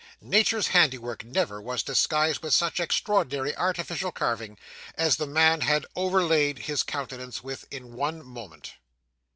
[0.19, 4.57] Nature's handiwork never was disguised with such extraordinary artificial carving,
[4.95, 8.73] as the man had overlaid his countenance with in one moment.